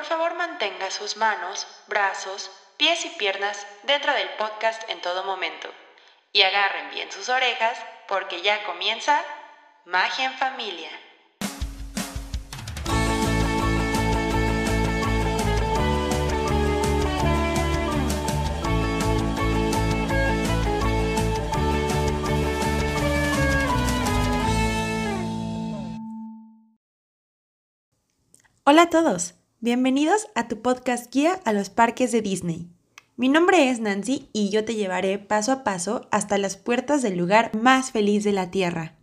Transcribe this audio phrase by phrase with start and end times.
[0.00, 5.68] por favor mantenga sus manos, brazos, pies y piernas dentro del podcast en todo momento.
[6.32, 7.78] Y agarren bien sus orejas
[8.08, 9.22] porque ya comienza
[9.84, 10.88] Magia en Familia.
[28.64, 32.70] Hola a todos, bienvenidos a tu podcast guía a los parques de Disney.
[33.16, 37.18] Mi nombre es Nancy y yo te llevaré paso a paso hasta las puertas del
[37.18, 38.96] lugar más feliz de la Tierra.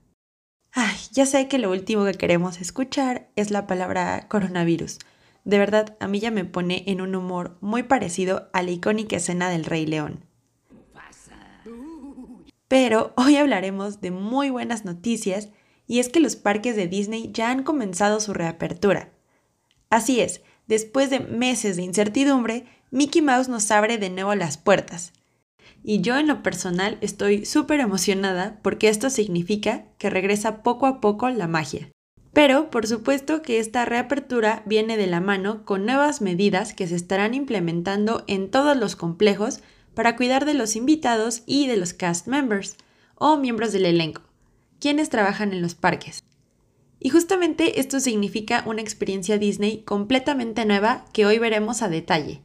[0.71, 4.97] Ay, ya sé que lo último que queremos escuchar es la palabra coronavirus.
[5.45, 9.17] De verdad, a mí ya me pone en un humor muy parecido a la icónica
[9.17, 10.25] escena del Rey León.
[12.67, 15.49] Pero hoy hablaremos de muy buenas noticias
[15.85, 19.11] y es que los parques de Disney ya han comenzado su reapertura.
[19.89, 25.13] Así es, después de meses de incertidumbre, Mickey Mouse nos abre de nuevo las puertas.
[25.83, 30.99] Y yo en lo personal estoy súper emocionada porque esto significa que regresa poco a
[30.99, 31.89] poco la magia.
[32.33, 36.95] Pero por supuesto que esta reapertura viene de la mano con nuevas medidas que se
[36.95, 39.61] estarán implementando en todos los complejos
[39.94, 42.75] para cuidar de los invitados y de los cast members
[43.16, 44.22] o miembros del elenco,
[44.79, 46.23] quienes trabajan en los parques.
[47.00, 52.42] Y justamente esto significa una experiencia Disney completamente nueva que hoy veremos a detalle.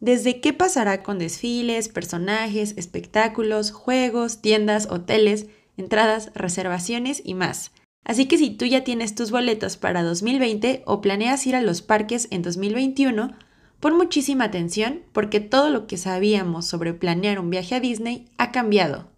[0.00, 5.46] Desde qué pasará con desfiles, personajes, espectáculos, juegos, tiendas, hoteles,
[5.76, 7.72] entradas, reservaciones y más.
[8.04, 11.82] Así que si tú ya tienes tus boletos para 2020 o planeas ir a los
[11.82, 13.34] parques en 2021,
[13.80, 18.52] pon muchísima atención porque todo lo que sabíamos sobre planear un viaje a Disney ha
[18.52, 19.10] cambiado.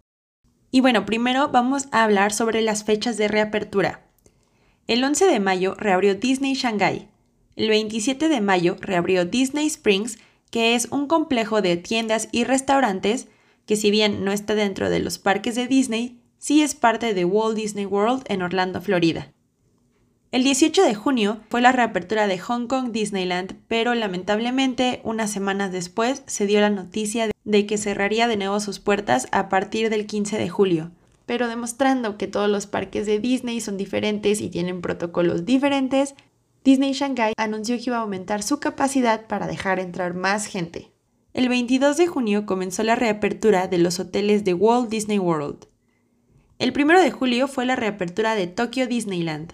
[0.71, 4.08] Y bueno, primero vamos a hablar sobre las fechas de reapertura.
[4.89, 7.09] El 11 de mayo reabrió Disney Shanghai.
[7.55, 10.17] El 27 de mayo reabrió Disney Springs,
[10.49, 13.27] que es un complejo de tiendas y restaurantes
[13.67, 17.23] que si bien no está dentro de los parques de Disney, sí es parte de
[17.23, 19.31] Walt Disney World en Orlando, Florida.
[20.31, 25.71] El 18 de junio fue la reapertura de Hong Kong Disneyland, pero lamentablemente unas semanas
[25.71, 30.07] después se dio la noticia de que cerraría de nuevo sus puertas a partir del
[30.07, 30.89] 15 de julio,
[31.29, 36.15] pero demostrando que todos los parques de Disney son diferentes y tienen protocolos diferentes,
[36.63, 40.89] Disney Shanghai anunció que iba a aumentar su capacidad para dejar entrar más gente.
[41.35, 45.67] El 22 de junio comenzó la reapertura de los hoteles de Walt Disney World.
[46.57, 49.53] El 1 de julio fue la reapertura de Tokyo Disneyland.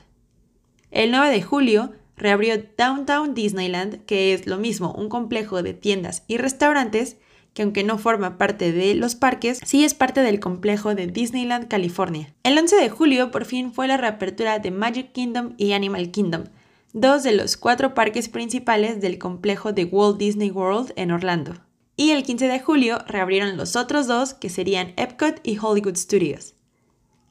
[0.92, 6.24] El 9 de julio reabrió Downtown Disneyland, que es lo mismo, un complejo de tiendas
[6.28, 7.18] y restaurantes
[7.55, 11.69] que aunque no forma parte de los parques, sí es parte del complejo de Disneyland
[11.69, 12.33] California.
[12.43, 16.44] El 11 de julio por fin fue la reapertura de Magic Kingdom y Animal Kingdom,
[16.91, 21.53] dos de los cuatro parques principales del complejo de Walt Disney World en Orlando.
[21.95, 26.55] Y el 15 de julio reabrieron los otros dos que serían Epcot y Hollywood Studios.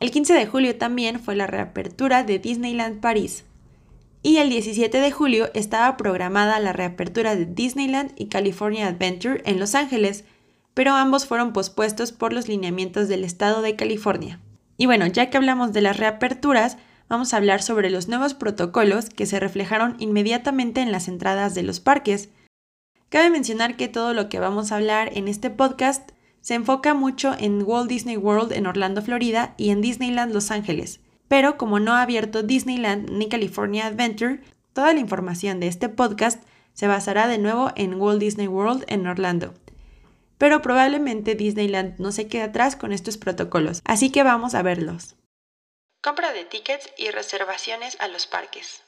[0.01, 3.45] El 15 de julio también fue la reapertura de Disneyland París,
[4.25, 9.61] y el 17 de julio estaba programada la reapertura de Disneyland y California Adventure en
[9.61, 10.25] Los Ángeles,
[10.73, 14.41] pero ambos fueron pospuestos por los lineamientos del estado de California.
[14.79, 19.11] Y bueno, ya que hablamos de las reaperturas, vamos a hablar sobre los nuevos protocolos
[19.11, 22.31] que se reflejaron inmediatamente en las entradas de los parques.
[23.11, 27.35] Cabe mencionar que todo lo que vamos a hablar en este podcast se enfoca mucho
[27.39, 31.01] en Walt Disney World en Orlando, Florida y en Disneyland Los Ángeles,
[31.35, 34.39] pero como no ha abierto Disneyland ni California Adventure,
[34.73, 36.41] toda la información de este podcast
[36.75, 39.53] se basará de nuevo en Walt Disney World en Orlando.
[40.39, 45.17] Pero probablemente Disneyland no se quede atrás con estos protocolos, así que vamos a verlos.
[46.05, 48.85] Compra de tickets y reservaciones a los parques.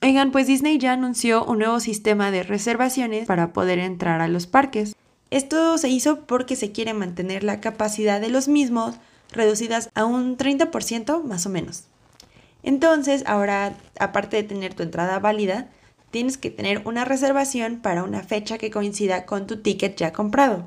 [0.00, 4.46] Oigan, pues Disney ya anunció un nuevo sistema de reservaciones para poder entrar a los
[4.46, 4.96] parques.
[5.28, 8.94] Esto se hizo porque se quiere mantener la capacidad de los mismos
[9.32, 11.84] reducidas a un 30% más o menos.
[12.62, 15.68] Entonces, ahora, aparte de tener tu entrada válida,
[16.10, 20.66] tienes que tener una reservación para una fecha que coincida con tu ticket ya comprado.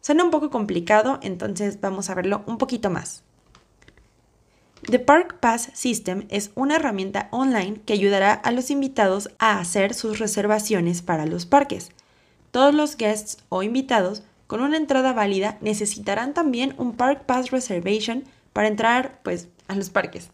[0.00, 3.22] Suena un poco complicado, entonces vamos a verlo un poquito más.
[4.82, 9.94] The Park Pass System es una herramienta online que ayudará a los invitados a hacer
[9.94, 11.90] sus reservaciones para los parques.
[12.50, 14.22] Todos los guests o invitados
[14.54, 18.22] con una entrada válida necesitarán también un Park Pass Reservation
[18.52, 20.30] para entrar pues, a los parques.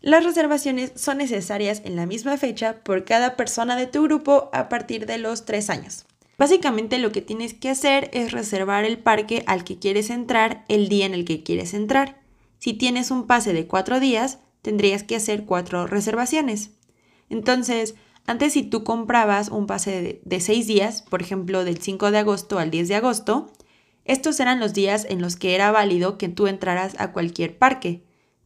[0.00, 4.68] Las reservaciones son necesarias en la misma fecha por cada persona de tu grupo a
[4.68, 6.06] partir de los 3 años.
[6.38, 10.88] Básicamente lo que tienes que hacer es reservar el parque al que quieres entrar el
[10.88, 12.20] día en el que quieres entrar.
[12.60, 16.70] Si tienes un pase de 4 días, tendrías que hacer 4 reservaciones.
[17.28, 17.96] Entonces,
[18.26, 22.58] Antes si tú comprabas un pase de, 6 días, por ejemplo del 5 de agosto
[22.58, 23.52] al 10 de agosto,
[24.04, 28.02] estos eran los días en los que era válido que tú entraras a cualquier parque.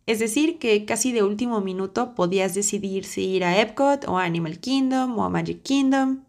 [0.06, 4.24] Es decir, que casi de último minuto podías decidir si ir a Epcot o a
[4.24, 6.24] Animal Kingdom o a Magic Kingdom.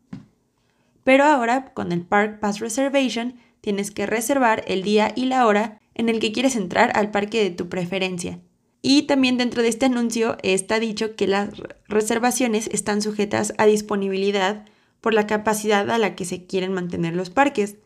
[1.04, 5.80] Pero ahora, con el Park Pass Reservation, tienes que reservar el día y la hora
[5.94, 8.40] en el que quieres entrar al parque de tu preferencia.
[8.82, 11.50] Y también dentro de este anuncio está dicho que las
[11.88, 14.66] reservaciones están sujetas a disponibilidad
[15.02, 17.78] por la capacidad a la que se quieren mantener los parques.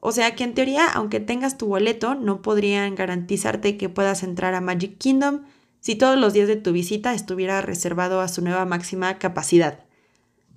[0.00, 4.54] O sea que en teoría, aunque tengas tu boleto, no podrían garantizarte que puedas entrar
[4.54, 5.42] a Magic Kingdom
[5.80, 9.84] si todos los días de tu visita estuviera reservado a su nueva máxima capacidad.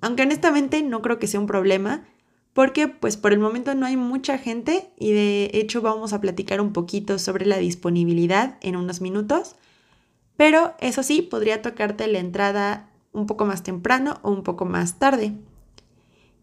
[0.00, 2.04] Aunque honestamente no creo que sea un problema,
[2.52, 6.60] porque pues por el momento no hay mucha gente y de hecho vamos a platicar
[6.60, 9.56] un poquito sobre la disponibilidad en unos minutos,
[10.36, 14.98] pero eso sí, podría tocarte la entrada un poco más temprano o un poco más
[14.98, 15.34] tarde.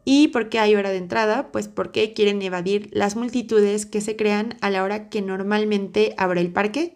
[0.06, 1.52] ¿Y por qué hay hora de entrada?
[1.52, 6.40] Pues porque quieren evadir las multitudes que se crean a la hora que normalmente abre
[6.40, 6.96] el parque.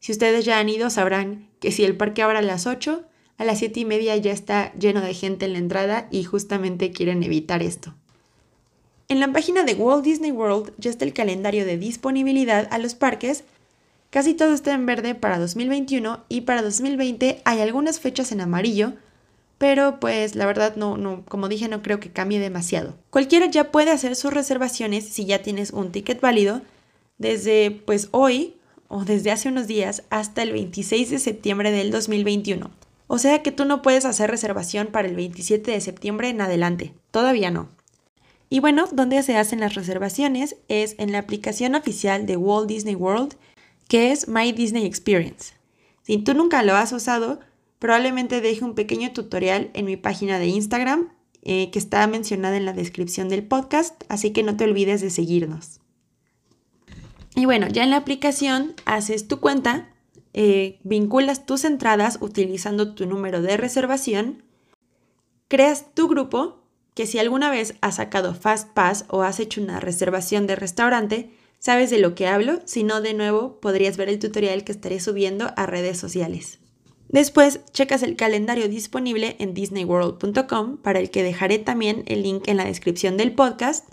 [0.00, 3.04] Si ustedes ya han ido, sabrán que si el parque abre a las 8,
[3.36, 6.90] a las 7 y media ya está lleno de gente en la entrada y justamente
[6.90, 7.94] quieren evitar esto.
[9.10, 12.94] En la página de Walt Disney World ya está el calendario de disponibilidad a los
[12.94, 13.44] parques.
[14.10, 18.92] Casi todo está en verde para 2021 y para 2020 hay algunas fechas en amarillo,
[19.56, 22.96] pero pues la verdad no, no, como dije, no creo que cambie demasiado.
[23.08, 26.60] Cualquiera ya puede hacer sus reservaciones si ya tienes un ticket válido
[27.16, 28.56] desde pues hoy
[28.88, 32.70] o desde hace unos días hasta el 26 de septiembre del 2021.
[33.06, 36.92] O sea que tú no puedes hacer reservación para el 27 de septiembre en adelante.
[37.10, 37.70] Todavía no.
[38.50, 42.94] Y bueno, donde se hacen las reservaciones es en la aplicación oficial de Walt Disney
[42.94, 43.34] World,
[43.88, 45.54] que es My Disney Experience.
[46.02, 47.40] Si tú nunca lo has usado,
[47.78, 51.10] probablemente deje un pequeño tutorial en mi página de Instagram,
[51.42, 55.10] eh, que está mencionada en la descripción del podcast, así que no te olvides de
[55.10, 55.80] seguirnos.
[57.34, 59.88] Y bueno, ya en la aplicación haces tu cuenta,
[60.32, 64.42] eh, vinculas tus entradas utilizando tu número de reservación,
[65.46, 66.57] creas tu grupo
[66.98, 71.30] que si alguna vez has sacado FastPass o has hecho una reservación de restaurante,
[71.60, 74.98] sabes de lo que hablo, si no de nuevo podrías ver el tutorial que estaré
[74.98, 76.58] subiendo a redes sociales.
[77.08, 82.56] Después, checas el calendario disponible en disneyworld.com, para el que dejaré también el link en
[82.56, 83.86] la descripción del podcast.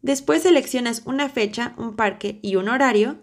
[0.00, 3.16] Después seleccionas una fecha, un parque y un horario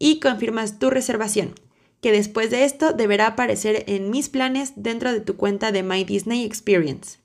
[0.00, 1.54] y confirmas tu reservación,
[2.00, 6.02] que después de esto deberá aparecer en mis planes dentro de tu cuenta de My
[6.02, 7.18] Disney Experience.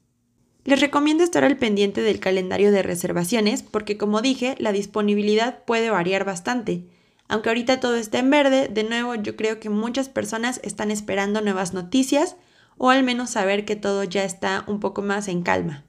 [0.66, 5.90] Les recomiendo estar al pendiente del calendario de reservaciones porque como dije, la disponibilidad puede
[5.90, 6.86] variar bastante.
[7.28, 11.42] Aunque ahorita todo está en verde, de nuevo yo creo que muchas personas están esperando
[11.42, 12.38] nuevas noticias
[12.78, 15.84] o al menos saber que todo ya está un poco más en calma.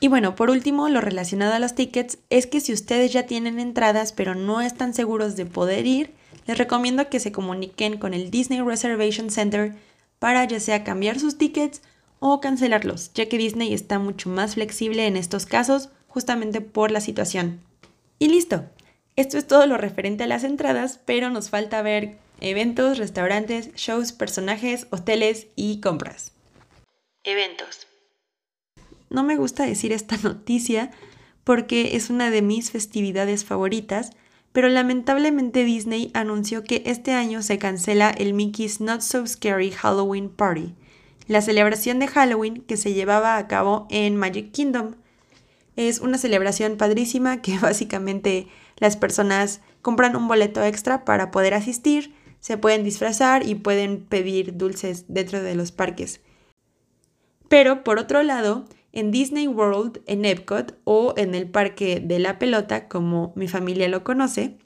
[0.00, 3.60] Y bueno, por último, lo relacionado a los tickets es que si ustedes ya tienen
[3.60, 6.12] entradas pero no están seguros de poder ir,
[6.48, 9.76] les recomiendo que se comuniquen con el Disney Reservation Center
[10.18, 11.82] para ya sea cambiar sus tickets
[12.24, 17.00] o cancelarlos, ya que Disney está mucho más flexible en estos casos justamente por la
[17.00, 17.60] situación.
[18.20, 18.64] Y listo.
[19.16, 24.12] Esto es todo lo referente a las entradas, pero nos falta ver eventos, restaurantes, shows,
[24.12, 26.32] personajes, hoteles y compras.
[27.24, 27.88] Eventos.
[29.10, 30.92] No me gusta decir esta noticia
[31.42, 34.12] porque es una de mis festividades favoritas,
[34.52, 40.28] pero lamentablemente Disney anunció que este año se cancela el Mickey's Not So Scary Halloween
[40.28, 40.76] Party,
[41.26, 44.92] la celebración de Halloween que se llevaba a cabo en Magic Kingdom.
[45.76, 48.48] Es una celebración padrísima que básicamente
[48.78, 54.56] las personas compran un boleto extra para poder asistir, se pueden disfrazar y pueden pedir
[54.56, 56.20] dulces dentro de los parques.
[57.48, 62.38] Pero por otro lado, en Disney World, en Epcot o en el Parque de la
[62.38, 64.58] Pelota, como mi familia lo conoce,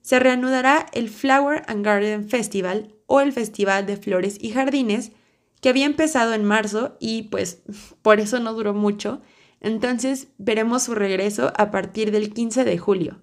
[0.00, 5.12] se reanudará el Flower and Garden Festival o el Festival de Flores y Jardines
[5.60, 7.62] que había empezado en marzo y pues
[8.02, 9.20] por eso no duró mucho.
[9.60, 13.20] Entonces veremos su regreso a partir del 15 de julio.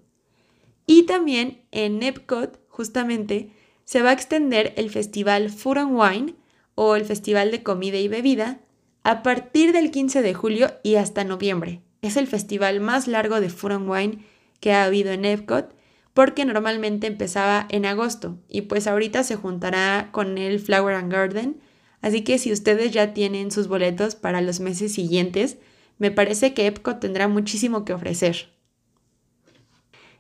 [0.86, 3.52] Y también en Epcot, justamente,
[3.86, 6.36] se va a extender el festival Food and Wine
[6.76, 8.60] o el festival de comida y bebida
[9.04, 11.82] a partir del 15 de julio y hasta noviembre.
[12.02, 14.26] Es el festival más largo de Food and Wine
[14.60, 15.76] que ha habido en Epcot
[16.14, 21.62] porque normalmente empezaba en agosto y pues ahorita se juntará con el Flower and Garden
[22.06, 25.58] Así que si ustedes ya tienen sus boletos para los meses siguientes,
[25.98, 28.54] me parece que Epcot tendrá muchísimo que ofrecer.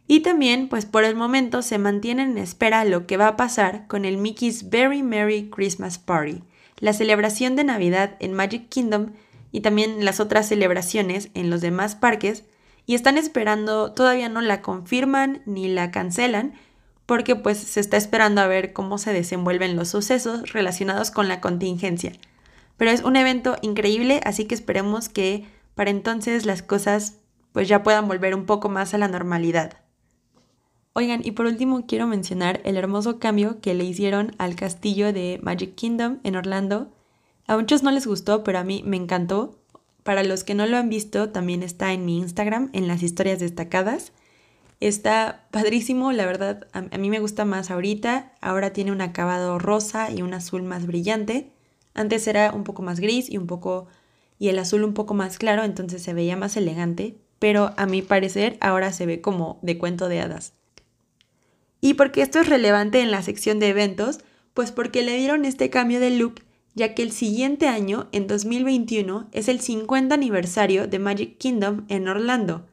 [0.07, 3.85] Y también, pues por el momento se mantiene en espera lo que va a pasar
[3.85, 6.41] con el Mickey's Very Merry Christmas Party,
[6.79, 9.11] la celebración de Navidad en Magic Kingdom
[9.51, 12.45] y también las otras celebraciones en los demás parques
[12.87, 16.55] y están esperando, todavía no la confirman ni la cancelan,
[17.05, 21.41] porque pues se está esperando a ver cómo se desenvuelven los sucesos relacionados con la
[21.41, 22.13] contingencia.
[22.77, 25.45] Pero es un evento increíble, así que esperemos que
[25.75, 27.17] para entonces las cosas
[27.51, 29.77] pues ya puedan volver un poco más a la normalidad.
[30.93, 35.39] Oigan, y por último quiero mencionar el hermoso cambio que le hicieron al castillo de
[35.43, 36.91] Magic Kingdom en Orlando.
[37.47, 39.59] A muchos no les gustó, pero a mí me encantó.
[40.03, 43.39] Para los que no lo han visto, también está en mi Instagram, en las historias
[43.39, 44.13] destacadas.
[44.79, 48.33] Está padrísimo, la verdad, a, mí me gusta más ahorita.
[48.41, 51.51] Ahora tiene un acabado rosa y un azul más brillante.
[51.93, 53.87] Antes era un poco más gris y un poco
[54.37, 58.01] y el azul un poco más claro, entonces se veía más elegante, pero a mi
[58.01, 60.53] parecer ahora se ve como de cuento de hadas.
[61.79, 64.19] ¿Y por qué esto es relevante en la sección de eventos?
[64.53, 66.41] Pues porque le dieron este cambio de look
[66.75, 72.07] ya que el siguiente año, en 2021, es el 50 aniversario de Magic Kingdom en
[72.09, 72.65] Orlando.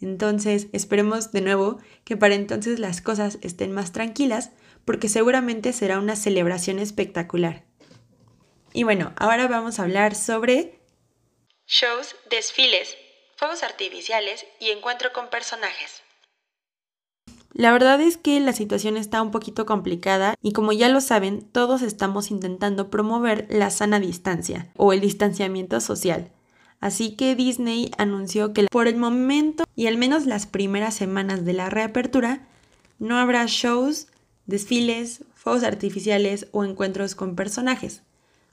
[0.00, 4.50] Entonces, esperemos de nuevo que para entonces las cosas estén más tranquilas,
[4.84, 7.64] porque seguramente será una celebración espectacular.
[8.72, 10.80] Y bueno, ahora vamos a hablar sobre
[11.66, 12.96] shows, desfiles,
[13.36, 16.02] fuegos artificiales y encuentro con personajes.
[17.52, 21.40] La verdad es que la situación está un poquito complicada y como ya lo saben,
[21.52, 26.32] todos estamos intentando promover la sana distancia o el distanciamiento social.
[26.84, 31.54] Así que Disney anunció que por el momento y al menos las primeras semanas de
[31.54, 32.46] la reapertura
[32.98, 34.08] no habrá shows,
[34.44, 38.02] desfiles, fuegos artificiales o encuentros con personajes.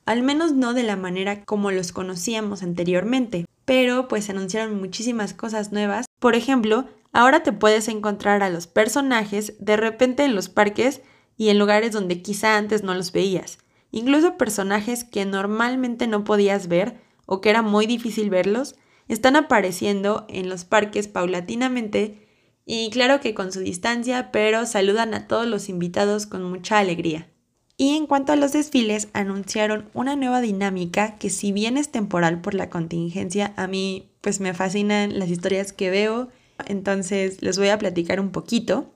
[0.06, 3.46] Al menos no de la manera como los conocíamos anteriormente.
[3.66, 6.06] Pero pues anunciaron muchísimas cosas nuevas.
[6.20, 11.02] Por ejemplo, Ahora te puedes encontrar a los personajes de repente en los parques
[11.36, 13.58] y en lugares donde quizá antes no los veías.
[13.92, 18.76] Incluso personajes que normalmente no podías ver o que era muy difícil verlos,
[19.08, 22.28] están apareciendo en los parques paulatinamente
[22.66, 27.30] y claro que con su distancia, pero saludan a todos los invitados con mucha alegría.
[27.78, 32.42] Y en cuanto a los desfiles, anunciaron una nueva dinámica que si bien es temporal
[32.42, 36.30] por la contingencia, a mí pues me fascinan las historias que veo
[36.68, 38.92] entonces les voy a platicar un poquito.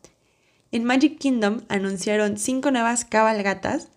[0.72, 3.88] En Magic Kingdom anunciaron cinco nuevas cabalgatas,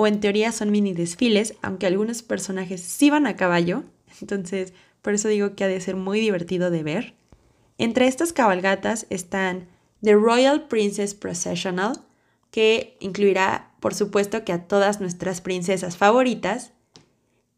[0.00, 3.82] o en teoría son mini desfiles, aunque algunos personajes sí van a caballo,
[4.20, 7.14] entonces por eso digo que ha de ser muy divertido de ver.
[7.78, 9.66] Entre estas cabalgatas están
[10.00, 12.04] The Royal Princess Processional,
[12.52, 16.70] que incluirá, por supuesto, que a todas nuestras princesas favoritas,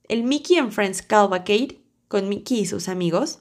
[0.09, 3.40] el Mickey and Friends Cavalcade, con Mickey y sus amigos,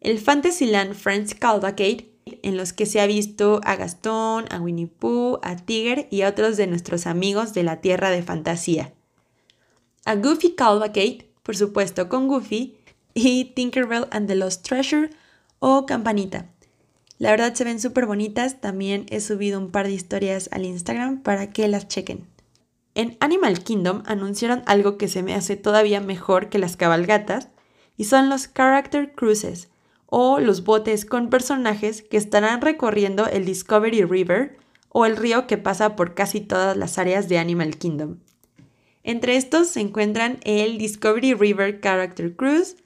[0.00, 5.38] el Fantasyland Friends Cavalcade, en los que se ha visto a Gastón, a Winnie Pooh,
[5.42, 8.92] a Tiger y a otros de nuestros amigos de la Tierra de Fantasía.
[10.04, 12.76] A Goofy Cavalcade, por supuesto con Goofy,
[13.14, 15.10] y Tinkerbell and the Lost Treasure
[15.60, 16.50] o Campanita.
[17.18, 21.22] La verdad se ven súper bonitas, también he subido un par de historias al Instagram
[21.22, 22.26] para que las chequen.
[22.94, 27.48] En Animal Kingdom anunciaron algo que se me hace todavía mejor que las cabalgatas,
[27.96, 29.68] y son los Character Cruises,
[30.16, 34.56] o los botes con personajes que estarán recorriendo el Discovery River
[34.88, 38.18] o el río que pasa por casi todas las áreas de Animal Kingdom.
[39.02, 42.76] Entre estos se encuentran el Discovery River Character Cruise,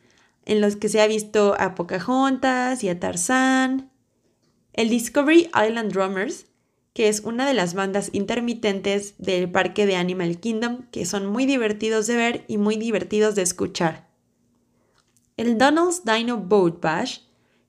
[0.47, 3.91] en los que se ha visto a Pocahontas y a Tarzán,
[4.73, 6.47] el Discovery Island Drummers,
[6.95, 11.45] que es una de las bandas intermitentes del parque de Animal Kingdom, que son muy
[11.45, 14.08] divertidos de ver y muy divertidos de escuchar
[15.39, 17.21] el Donald's Dino Boat Bash,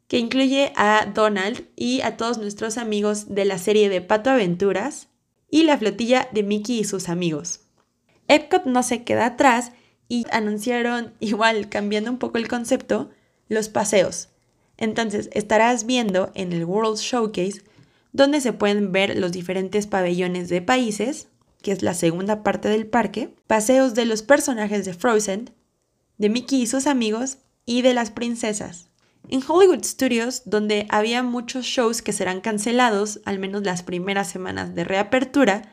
[0.08, 5.08] que incluye a Donald y a todos nuestros amigos de la serie de Pato Aventuras,
[5.52, 7.62] y la flotilla de Mickey y sus amigos.
[8.28, 9.72] Epcot no se queda atrás
[10.08, 13.12] y anunciaron, igual cambiando un poco el concepto,
[13.48, 14.30] los paseos.
[14.78, 17.64] Entonces estarás viendo en el World Showcase
[18.12, 21.28] donde se pueden ver los diferentes pabellones de países,
[21.62, 25.52] que es la segunda parte del parque, paseos de los personajes de Frozen,
[26.18, 27.38] de Mickey y sus amigos
[27.70, 28.90] y de las princesas.
[29.28, 34.74] En Hollywood Studios, donde había muchos shows que serán cancelados, al menos las primeras semanas
[34.74, 35.72] de reapertura,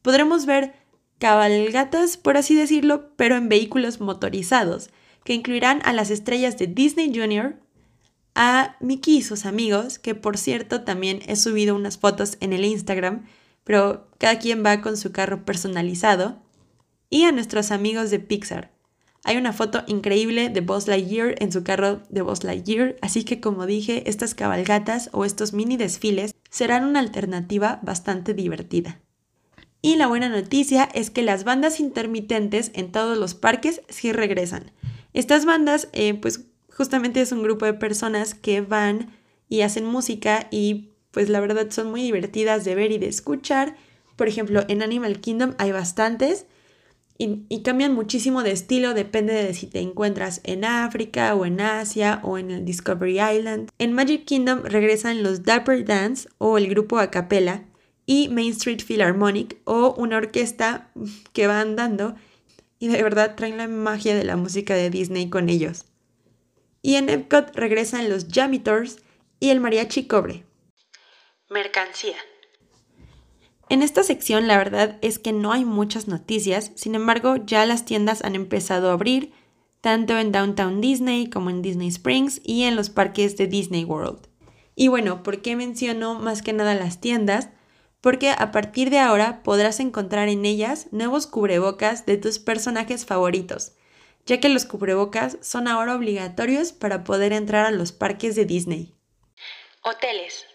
[0.00, 0.72] podremos ver
[1.18, 4.88] cabalgatas, por así decirlo, pero en vehículos motorizados,
[5.22, 7.56] que incluirán a las estrellas de Disney Junior,
[8.34, 12.64] a Mickey y sus amigos, que por cierto también he subido unas fotos en el
[12.64, 13.26] Instagram,
[13.64, 16.42] pero cada quien va con su carro personalizado,
[17.10, 18.73] y a nuestros amigos de Pixar,
[19.24, 23.40] hay una foto increíble de Buzz Lightyear en su carro de Buzz Lightyear, así que
[23.40, 29.00] como dije, estas cabalgatas o estos mini desfiles serán una alternativa bastante divertida.
[29.80, 34.72] Y la buena noticia es que las bandas intermitentes en todos los parques sí regresan.
[35.14, 39.10] Estas bandas, eh, pues justamente es un grupo de personas que van
[39.48, 43.76] y hacen música y pues la verdad son muy divertidas de ver y de escuchar.
[44.16, 46.46] Por ejemplo, en Animal Kingdom hay bastantes
[47.16, 52.20] y, cambian muchísimo de estilo, depende de si te encuentras en África o en Asia
[52.24, 53.70] o en el Discovery Island.
[53.78, 57.66] En Magic Kingdom regresan los Dapper Dance o el grupo a capella
[58.04, 60.90] y Main Street Philharmonic o una orquesta
[61.32, 62.16] que va andando
[62.80, 65.84] y de verdad traen la magia de la música de Disney con ellos.
[66.82, 68.98] Y en Epcot regresan los Jamitors
[69.38, 70.44] y el Mariachi Cobre.
[71.48, 72.16] Mercancía.
[73.70, 77.84] En esta sección la verdad es que no hay muchas noticias, sin embargo ya las
[77.84, 79.32] tiendas han empezado a abrir,
[79.80, 84.28] tanto en Downtown Disney como en Disney Springs y en los parques de Disney World.
[84.76, 87.50] Y bueno, ¿por qué menciono más que nada las tiendas?
[88.00, 93.72] Porque a partir de ahora podrás encontrar en ellas nuevos cubrebocas de tus personajes favoritos,
[94.26, 98.94] ya que los cubrebocas son ahora obligatorios para poder entrar a los parques de Disney.
[99.82, 100.53] Hoteles.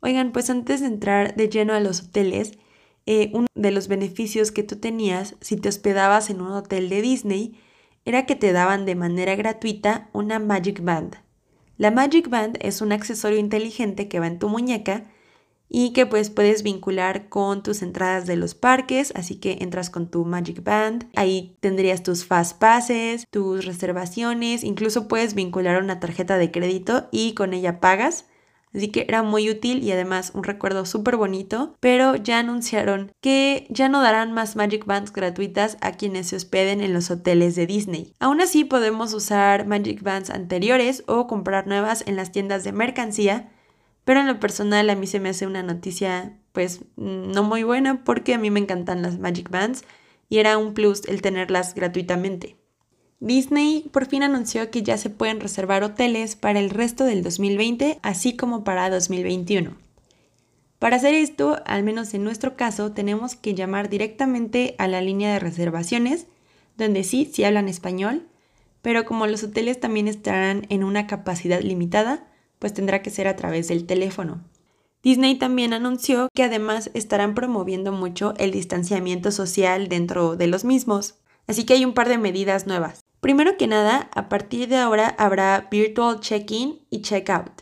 [0.00, 2.58] Oigan, pues antes de entrar de lleno a los hoteles,
[3.06, 7.02] eh, uno de los beneficios que tú tenías si te hospedabas en un hotel de
[7.02, 7.58] Disney
[8.04, 11.16] era que te daban de manera gratuita una Magic Band.
[11.78, 15.04] La Magic Band es un accesorio inteligente que va en tu muñeca
[15.68, 20.10] y que pues puedes vincular con tus entradas de los parques, así que entras con
[20.10, 26.38] tu Magic Band, ahí tendrías tus fast passes, tus reservaciones, incluso puedes vincular una tarjeta
[26.38, 28.26] de crédito y con ella pagas.
[28.74, 33.66] Así que era muy útil y además un recuerdo súper bonito, pero ya anunciaron que
[33.70, 37.66] ya no darán más Magic Bands gratuitas a quienes se hospeden en los hoteles de
[37.66, 38.12] Disney.
[38.20, 43.50] Aún así podemos usar Magic Bands anteriores o comprar nuevas en las tiendas de mercancía,
[44.04, 48.04] pero en lo personal a mí se me hace una noticia pues no muy buena
[48.04, 49.84] porque a mí me encantan las Magic Bands
[50.28, 52.56] y era un plus el tenerlas gratuitamente.
[53.20, 57.98] Disney por fin anunció que ya se pueden reservar hoteles para el resto del 2020,
[58.02, 59.76] así como para 2021.
[60.78, 65.32] Para hacer esto, al menos en nuestro caso, tenemos que llamar directamente a la línea
[65.32, 66.28] de reservaciones,
[66.76, 68.28] donde sí, sí hablan español,
[68.82, 72.28] pero como los hoteles también estarán en una capacidad limitada,
[72.60, 74.44] pues tendrá que ser a través del teléfono.
[75.02, 81.16] Disney también anunció que además estarán promoviendo mucho el distanciamiento social dentro de los mismos,
[81.48, 83.07] así que hay un par de medidas nuevas.
[83.28, 87.60] Primero que nada, a partir de ahora habrá Virtual Check-in y Check-out.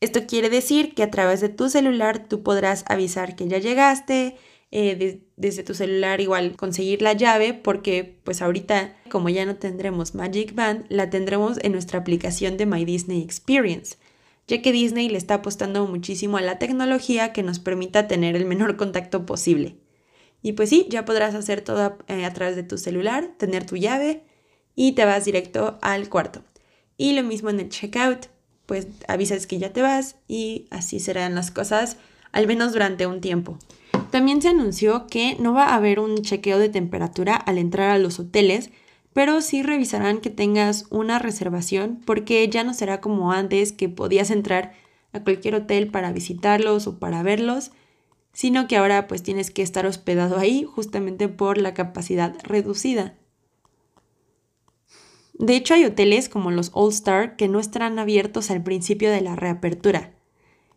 [0.00, 4.36] Esto quiere decir que a través de tu celular tú podrás avisar que ya llegaste,
[4.70, 10.14] eh, desde tu celular igual conseguir la llave porque pues ahorita como ya no tendremos
[10.14, 13.96] Magic Band, la tendremos en nuestra aplicación de My Disney Experience,
[14.46, 18.44] ya que Disney le está apostando muchísimo a la tecnología que nos permita tener el
[18.44, 19.74] menor contacto posible.
[20.40, 23.76] Y pues sí, ya podrás hacer todo eh, a través de tu celular, tener tu
[23.76, 24.22] llave
[24.74, 26.42] y te vas directo al cuarto.
[26.96, 28.26] Y lo mismo en el checkout,
[28.66, 31.96] pues avisas que ya te vas y así serán las cosas,
[32.32, 33.58] al menos durante un tiempo.
[34.10, 37.98] También se anunció que no va a haber un chequeo de temperatura al entrar a
[37.98, 38.70] los hoteles,
[39.12, 44.30] pero sí revisarán que tengas una reservación porque ya no será como antes que podías
[44.30, 44.72] entrar
[45.12, 47.72] a cualquier hotel para visitarlos o para verlos,
[48.32, 53.14] sino que ahora pues tienes que estar hospedado ahí justamente por la capacidad reducida.
[55.40, 59.22] De hecho, hay hoteles como los All Star que no estarán abiertos al principio de
[59.22, 60.12] la reapertura.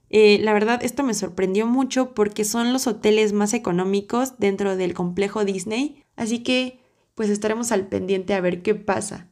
[0.10, 4.94] Eh, la verdad, esto me sorprendió mucho porque son los hoteles más económicos dentro del
[4.94, 6.80] complejo Disney, así que
[7.14, 9.28] pues estaremos al pendiente a ver qué pasa.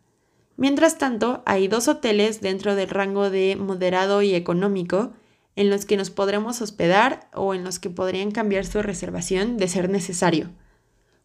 [0.57, 5.13] Mientras tanto, hay dos hoteles dentro del rango de moderado y económico
[5.55, 9.69] en los que nos podremos hospedar o en los que podrían cambiar su reservación de
[9.69, 10.49] ser necesario.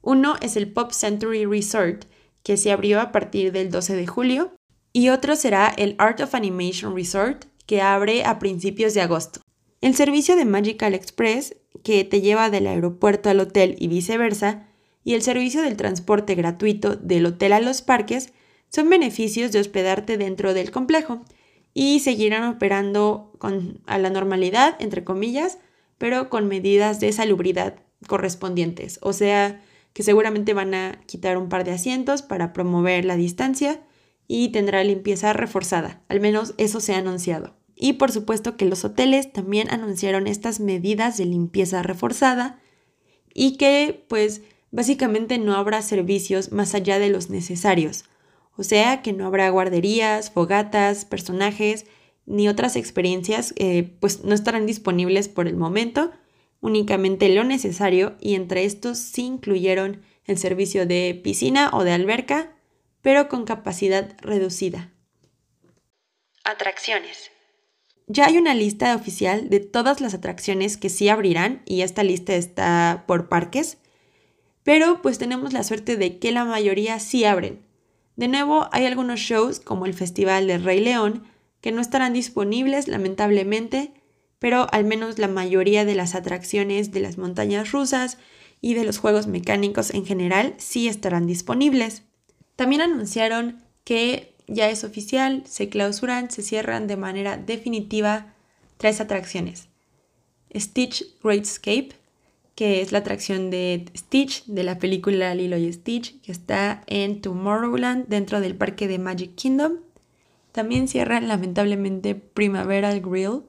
[0.01, 2.05] Uno es el Pop Century Resort,
[2.47, 4.55] que se abrió a partir del 12 de julio,
[4.93, 9.41] y otro será el Art of Animation Resort, que abre a principios de agosto.
[9.81, 14.69] El servicio de Magical Express, que te lleva del aeropuerto al hotel y viceversa,
[15.03, 18.33] y el servicio del transporte gratuito del hotel a los parques
[18.69, 21.25] son beneficios de hospedarte dentro del complejo
[21.75, 25.59] y seguirán operando con, a la normalidad, entre comillas,
[25.99, 27.75] pero con medidas de salubridad
[28.07, 29.61] correspondientes, o sea,
[29.97, 33.81] que seguramente van a quitar un par de asientos para promover la distancia
[34.29, 37.57] y tendrá limpieza reforzada, al menos eso se ha anunciado.
[37.75, 42.61] Y por supuesto que los hoteles también anunciaron estas medidas de limpieza reforzada
[43.33, 48.05] y que pues básicamente no habrá servicios más allá de los necesarios,
[48.55, 51.87] o sea que no habrá guarderías, fogatas, personajes
[52.27, 56.11] ni otras experiencias, eh, pues no estarán disponibles por el momento,
[56.67, 62.53] únicamente lo necesario y entre estos sí incluyeron el servicio de piscina o de alberca,
[63.03, 64.93] pero con capacidad reducida.
[66.43, 67.31] Atracciones.
[68.09, 72.35] Ya hay una lista oficial de todas las atracciones que sí abrirán y esta lista
[72.35, 73.79] está por parques,
[74.65, 77.65] pero pues tenemos la suerte de que la mayoría sí abren.
[78.17, 81.25] De nuevo, hay algunos shows como el Festival de Rey León
[81.61, 83.93] que no estarán disponibles lamentablemente,
[84.39, 88.19] pero al menos la mayoría de las atracciones de las montañas rusas
[88.61, 92.03] y de los juegos mecánicos en general sí estarán disponibles.
[92.57, 98.35] También anunciaron que ya es oficial, se clausuran, se cierran de manera definitiva
[98.77, 99.69] tres atracciones.
[100.55, 101.91] Stitch Great Escape,
[102.55, 107.21] que es la atracción de Stitch de la película Lilo y Stitch, que está en
[107.21, 109.79] Tomorrowland dentro del parque de Magic Kingdom.
[110.53, 113.43] También cierran lamentablemente Primaveral Grill,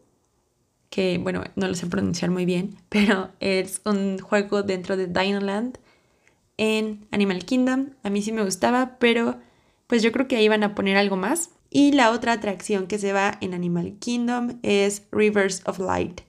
[0.89, 5.77] que bueno, no lo sé pronunciar muy bien, pero es un juego dentro de Dinoland
[6.57, 7.91] en Animal Kingdom.
[8.03, 9.37] A mí sí me gustaba, pero
[9.87, 11.51] pues yo creo que ahí van a poner algo más.
[11.69, 16.21] Y la otra atracción que se va en Animal Kingdom es Rivers of Light,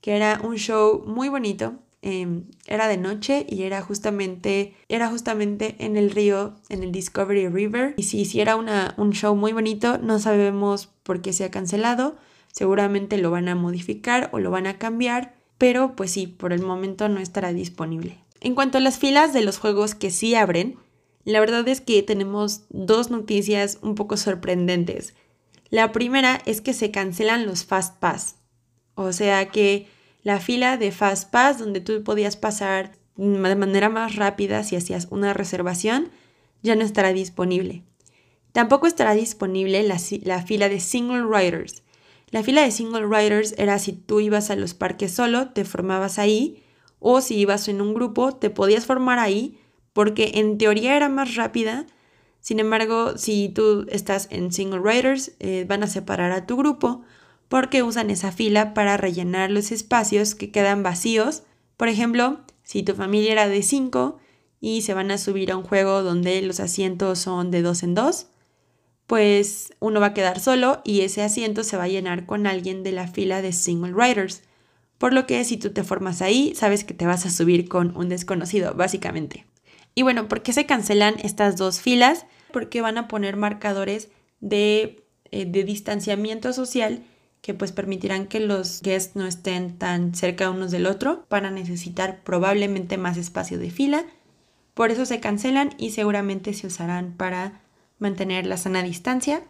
[0.00, 1.74] que era un show muy bonito.
[2.00, 7.48] Em, era de noche y era justamente, era justamente en el río, en el Discovery
[7.48, 7.94] River.
[7.96, 12.16] Y si hiciera una, un show muy bonito, no sabemos por qué se ha cancelado.
[12.58, 16.60] Seguramente lo van a modificar o lo van a cambiar, pero pues sí, por el
[16.60, 18.18] momento no estará disponible.
[18.40, 20.76] En cuanto a las filas de los juegos que sí abren,
[21.22, 25.14] la verdad es que tenemos dos noticias un poco sorprendentes.
[25.70, 28.38] La primera es que se cancelan los Fast Pass.
[28.96, 29.86] O sea que
[30.24, 35.06] la fila de Fast Pass donde tú podías pasar de manera más rápida si hacías
[35.12, 36.10] una reservación
[36.64, 37.84] ya no estará disponible.
[38.50, 41.84] Tampoco estará disponible la, la, fila de Single Riders.
[42.30, 46.18] La fila de Single Riders era si tú ibas a los parques solo, te formabas
[46.18, 46.62] ahí,
[46.98, 49.58] o si ibas en un grupo, te podías formar ahí,
[49.92, 51.86] porque en teoría era más rápida.
[52.40, 57.02] Sin embargo, si tú estás en single riders, eh, van a separar a tu grupo
[57.48, 61.42] porque usan esa fila para rellenar los espacios que quedan vacíos.
[61.76, 64.18] Por ejemplo, si tu familia era de 5
[64.60, 67.94] y se van a subir a un juego donde los asientos son de dos en
[67.94, 68.26] dos,
[69.08, 72.82] pues uno va a quedar solo y ese asiento se va a llenar con alguien
[72.82, 74.42] de la fila de single riders.
[74.98, 77.96] Por lo que si tú te formas ahí, sabes que te vas a subir con
[77.96, 79.46] un desconocido, básicamente.
[79.94, 82.26] Y bueno, ¿por qué se cancelan estas dos filas?
[82.52, 87.02] Porque van a poner marcadores de, eh, de distanciamiento social
[87.40, 92.22] que pues permitirán que los guests no estén tan cerca unos del otro para necesitar
[92.24, 94.04] probablemente más espacio de fila.
[94.74, 97.62] Por eso se cancelan y seguramente se usarán para
[97.98, 99.42] mantener la sana distancia.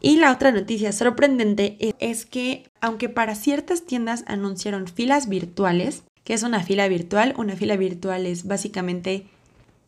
[0.00, 6.34] Y la otra noticia sorprendente es que aunque para ciertas tiendas anunciaron filas virtuales, que
[6.34, 9.26] es una fila virtual, una fila virtual es básicamente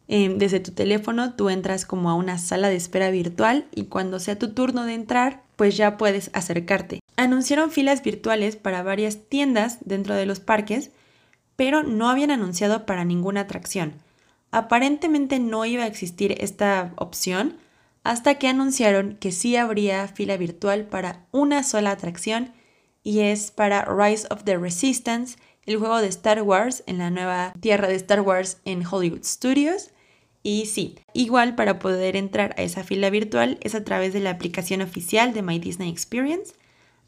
[0.09, 4.18] Em, desde tu teléfono tú entras como a una sala de espera virtual y cuando
[4.18, 7.00] sea tu turno de entrar, pues ya puedes acercarte.
[7.16, 10.90] Anunciaron filas virtuales para varias tiendas dentro de los parques,
[11.57, 13.94] pero no habían anunciado para ninguna atracción.
[14.50, 17.57] Aparentemente no iba a existir esta opción
[18.04, 22.52] hasta que anunciaron que sí habría fila virtual para una sola atracción
[23.02, 25.36] y es para Rise of the Resistance,
[25.66, 29.90] el juego de Star Wars en la nueva tierra de Star Wars en Hollywood Studios.
[30.42, 34.30] Y sí, igual para poder entrar a esa fila virtual es a través de la
[34.30, 36.54] aplicación oficial de My Disney Experience.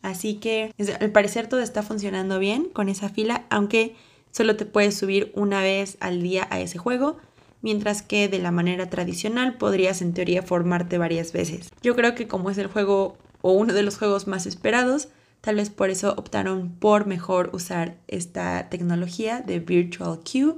[0.03, 3.97] Así que al parecer todo está funcionando bien con esa fila, aunque
[4.31, 7.17] solo te puedes subir una vez al día a ese juego,
[7.65, 11.71] mientras que de la manera tradicional podrías en teoría formarte varias veces.
[11.83, 15.09] Yo creo que como es el juego o uno de los juegos más esperados,
[15.41, 20.57] tal vez por eso optaron por mejor usar esta tecnología de Virtual Queue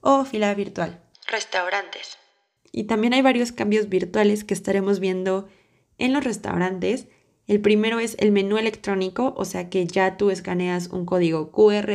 [0.00, 2.16] o fila virtual restaurantes.
[2.72, 5.48] Y también hay varios cambios virtuales que estaremos viendo
[5.98, 7.06] en los restaurantes.
[7.46, 11.90] El primero es el menú electrónico, o sea que ya tú escaneas un código QR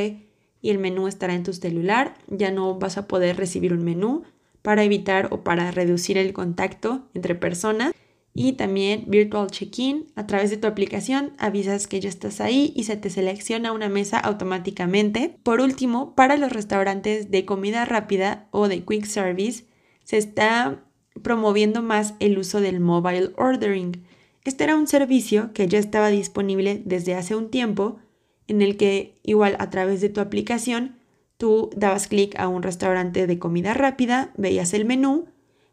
[0.62, 2.14] y el menú estará en tu celular.
[2.28, 4.24] Ya no vas a poder recibir un menú
[4.62, 7.94] para evitar o para reducir el contacto entre personas.
[8.34, 10.08] Y también Virtual Check-in.
[10.16, 13.90] A través de tu aplicación avisas que ya estás ahí y se te selecciona una
[13.90, 15.36] mesa automáticamente.
[15.44, 19.66] Por último, para los restaurantes de comida rápida o de quick service,
[20.04, 20.86] se está
[21.22, 24.04] promoviendo más el uso del mobile ordering.
[24.44, 28.00] Este era un servicio que ya estaba disponible desde hace un tiempo,
[28.48, 30.98] en el que igual a través de tu aplicación
[31.42, 35.26] tú dabas clic a un restaurante de comida rápida, veías el menú,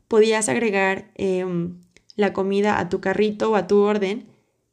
[0.08, 1.78] podías agregar em,
[2.16, 4.28] la comida a tu carrito o a tu orden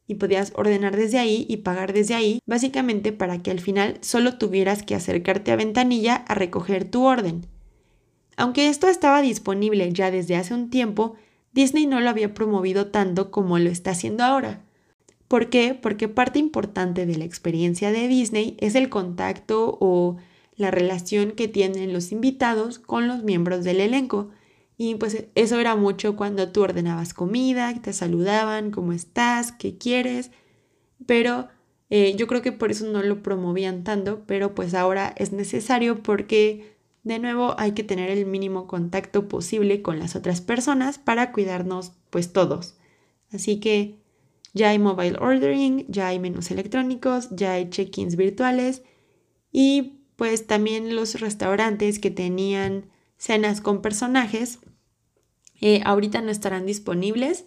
[0.06, 4.38] y podías ordenar desde ahí y pagar desde ahí, básicamente para que al final solo
[4.38, 7.44] tuvieras que acercarte a ventanilla a recoger tu orden.
[8.38, 11.16] Aunque esto estaba disponible ya desde hace un tiempo,
[11.52, 14.64] Disney no lo había promovido tanto como lo está haciendo ahora.
[15.28, 15.74] ¿Por qué?
[15.74, 20.16] Porque parte importante de la experiencia de Disney es el contacto o
[20.56, 24.30] la relación que tienen los invitados con los miembros del elenco.
[24.78, 30.30] Y pues eso era mucho cuando tú ordenabas comida, te saludaban, cómo estás, qué quieres.
[31.06, 31.48] Pero
[31.90, 36.02] eh, yo creo que por eso no lo promovían tanto, pero pues ahora es necesario
[36.02, 41.32] porque de nuevo hay que tener el mínimo contacto posible con las otras personas para
[41.32, 42.76] cuidarnos pues todos.
[43.30, 43.98] Así que
[44.54, 48.82] ya hay mobile ordering, ya hay menús electrónicos, ya hay check-ins virtuales
[49.52, 54.58] y pues también los restaurantes que tenían cenas con personajes
[55.60, 57.46] eh, ahorita no estarán disponibles.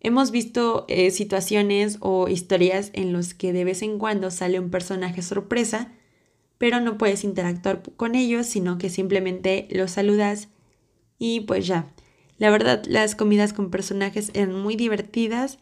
[0.00, 4.70] Hemos visto eh, situaciones o historias en los que de vez en cuando sale un
[4.70, 5.92] personaje sorpresa,
[6.58, 10.48] pero no puedes interactuar con ellos, sino que simplemente los saludas
[11.18, 11.92] y pues ya.
[12.36, 15.58] La verdad, las comidas con personajes eran muy divertidas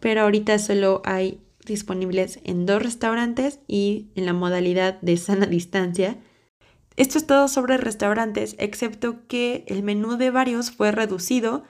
[0.00, 6.16] pero ahorita solo hay disponibles en dos restaurantes y en la modalidad de sana distancia.
[6.96, 11.62] Esto es todo sobre restaurantes, excepto que el menú de varios fue reducido.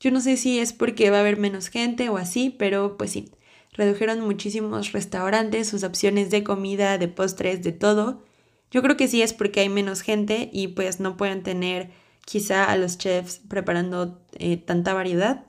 [0.00, 3.12] Yo no sé si es porque va a haber menos gente o así, pero pues
[3.12, 3.30] sí,
[3.72, 8.24] redujeron muchísimos restaurantes, sus opciones de comida, de postres, de todo.
[8.72, 11.90] Yo creo que sí es porque hay menos gente y pues no pueden tener
[12.24, 15.46] quizá a los chefs preparando eh, tanta variedad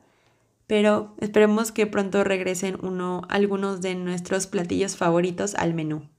[0.74, 6.10] pero esperemos que pronto regresen uno, algunos de nuestros platillos favoritos al menú.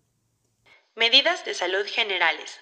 [0.95, 2.61] Medidas de salud generales.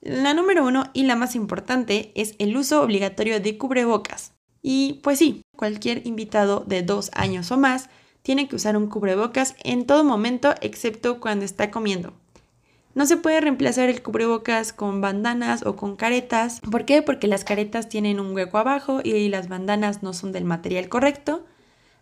[0.00, 4.32] La número uno y la más importante es el uso obligatorio de cubrebocas.
[4.60, 7.88] Y pues sí, cualquier invitado de dos años o más
[8.22, 12.19] tiene que usar un cubrebocas en todo momento excepto cuando está comiendo.
[12.94, 16.60] No se puede reemplazar el cubrebocas con bandanas o con caretas.
[16.60, 17.02] ¿Por qué?
[17.02, 21.44] Porque las caretas tienen un hueco abajo y las bandanas no son del material correcto.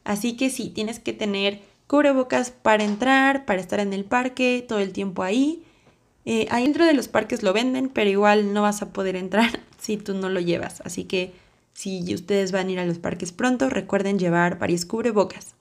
[0.04, 4.78] Así que sí, tienes que tener cubrebocas para entrar, para estar en el parque, todo
[4.78, 5.62] el tiempo ahí.
[6.24, 9.60] Eh, ahí dentro de los parques lo venden, pero igual no vas a poder entrar
[9.78, 10.80] si tú no lo llevas.
[10.82, 11.34] Así que
[11.74, 15.54] si ustedes van a ir a los parques pronto, recuerden llevar varios cubrebocas.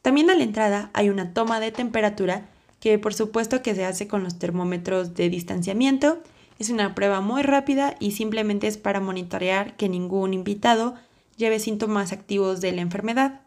[0.00, 2.48] También a la entrada hay una toma de temperatura
[2.86, 6.22] que por supuesto que se hace con los termómetros de distanciamiento.
[6.60, 10.94] Es una prueba muy rápida y simplemente es para monitorear que ningún invitado
[11.36, 13.40] lleve síntomas activos de la enfermedad.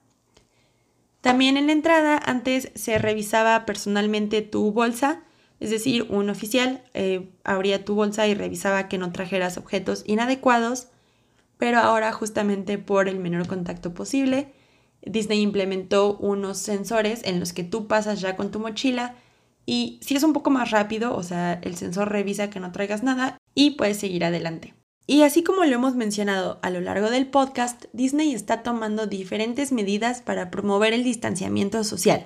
[1.22, 5.22] También en la entrada antes se revisaba personalmente tu bolsa,
[5.62, 10.90] es decir, un oficial eh, abría tu bolsa y revisaba que no trajeras objetos inadecuados,
[11.58, 14.52] pero ahora justamente por el menor contacto posible
[15.02, 19.16] Disney implementó unos sensores en los que tú pasas ya con tu mochila
[19.70, 23.04] y si es un poco más rápido, o sea, el sensor revisa que no traigas
[23.04, 24.74] nada y puedes seguir adelante.
[25.06, 29.72] Y así como lo hemos mencionado a lo largo del podcast, Disney está tomando diferentes
[29.72, 32.26] medidas para promover el distanciamiento social.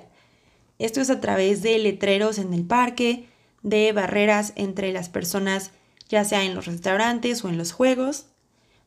[0.78, 3.28] Esto es a través de letreros en el parque,
[3.62, 5.72] de barreras entre las personas,
[6.08, 8.24] ya sea en los restaurantes o en los juegos,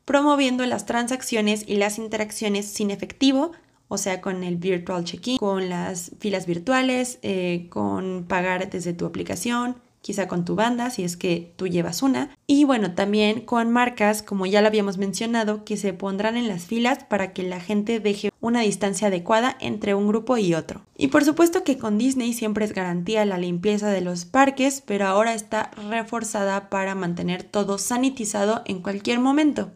[0.04, 3.52] promoviendo las transacciones y las interacciones sin efectivo
[3.88, 9.06] o sea, con el virtual check-in, con las filas virtuales, eh, con pagar desde tu
[9.06, 12.30] aplicación, quizá con tu banda si es que tú llevas una.
[12.46, 16.64] Y bueno, también con marcas, como ya lo habíamos mencionado, que se pondrán en las
[16.64, 20.82] filas para que la gente deje una distancia adecuada entre un grupo y otro.
[20.96, 25.06] Y por supuesto que con Disney siempre es garantía la limpieza de los parques, pero
[25.06, 29.72] ahora está reforzada para mantener todo sanitizado en cualquier momento.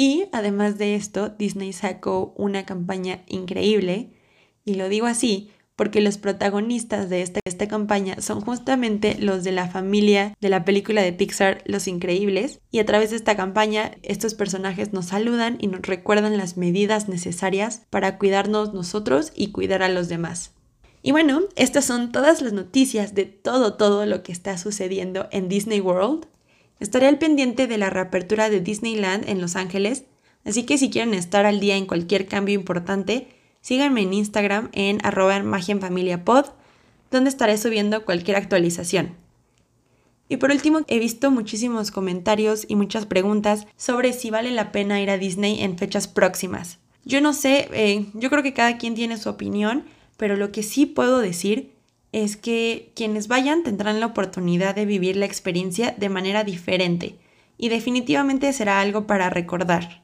[0.00, 4.08] Y además de esto, Disney sacó una campaña increíble,
[4.64, 9.52] y lo digo así porque los protagonistas de esta, esta, campaña son justamente los de
[9.52, 13.92] la familia de la película de Pixar Los Increíbles, y a través de esta campaña
[14.02, 19.82] estos personajes nos saludan y nos recuerdan las medidas necesarias para cuidarnos nosotros y cuidar
[19.82, 20.54] a los demás.
[21.02, 25.50] Y bueno, estas son todas las noticias de todo, todo lo que está sucediendo en
[25.50, 26.26] Disney World.
[26.80, 30.04] Estaré al pendiente de la reapertura de Disneyland en Los Ángeles,
[30.44, 33.28] así que si quieren estar al día en cualquier cambio importante,
[33.60, 35.42] síganme en Instagram en arroba
[37.10, 39.14] donde estaré subiendo cualquier actualización.
[40.28, 45.02] Y por último, he visto muchísimos comentarios y muchas preguntas sobre si vale la pena
[45.02, 46.78] ir a Disney en fechas próximas.
[47.04, 49.84] Yo no sé, eh, yo creo que cada quien tiene su opinión,
[50.16, 51.72] pero lo que sí puedo decir
[52.12, 57.16] es que quienes vayan tendrán la oportunidad de vivir la experiencia de manera diferente
[57.56, 60.02] y definitivamente será algo para recordar.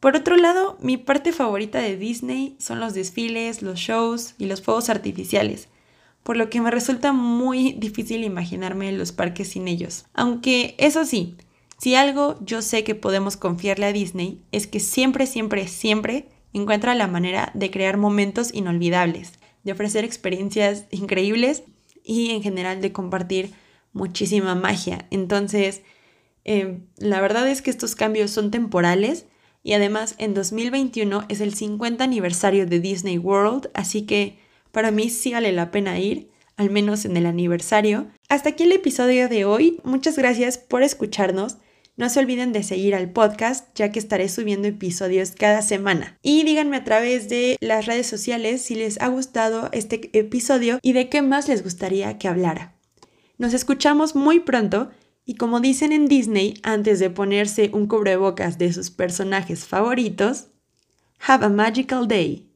[0.00, 4.62] Por otro lado, mi parte favorita de Disney son los desfiles, los shows y los
[4.62, 5.68] fuegos artificiales,
[6.22, 10.04] por lo que me resulta muy difícil imaginarme los parques sin ellos.
[10.14, 11.36] Aunque eso sí,
[11.78, 16.94] si algo yo sé que podemos confiarle a Disney es que siempre, siempre, siempre encuentra
[16.94, 19.32] la manera de crear momentos inolvidables,
[19.64, 21.62] de ofrecer experiencias increíbles
[22.04, 23.52] y en general de compartir
[23.92, 25.06] muchísima magia.
[25.10, 25.82] Entonces,
[26.44, 29.26] eh, la verdad es que estos cambios son temporales
[29.62, 34.38] y además en 2021 es el 50 aniversario de Disney World, así que
[34.72, 38.08] para mí sí vale la pena ir, al menos en el aniversario.
[38.28, 41.58] Hasta aquí el episodio de hoy, muchas gracias por escucharnos.
[41.98, 46.16] No se olviden de seguir al podcast, ya que estaré subiendo episodios cada semana.
[46.22, 50.92] Y díganme a través de las redes sociales si les ha gustado este episodio y
[50.92, 52.76] de qué más les gustaría que hablara.
[53.36, 54.90] Nos escuchamos muy pronto
[55.24, 60.46] y como dicen en Disney antes de ponerse un cubrebocas de sus personajes favoritos,
[61.26, 62.47] Have a magical day.